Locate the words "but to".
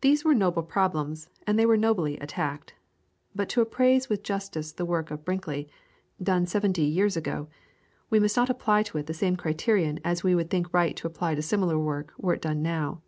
3.34-3.60